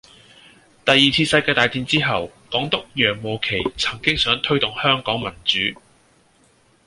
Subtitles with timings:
[0.83, 5.79] 第二次世界大戰之後，港督楊慕琦曾經想推動香港民主